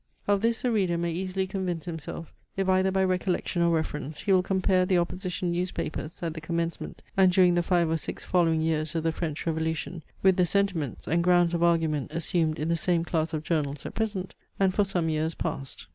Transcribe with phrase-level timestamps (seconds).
[0.27, 4.33] Of this the reader may easily convince himself, if either by recollection or reference he
[4.33, 8.61] will compare the opposition newspapers at the commencement and during the five or six following
[8.61, 12.75] years of the French revolution with the sentiments, and grounds of argument assumed in the
[12.75, 15.85] same class of journals at present, and for some years past.